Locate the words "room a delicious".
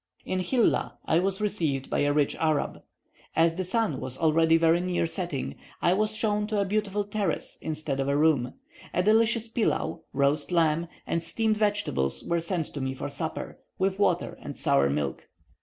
8.17-9.47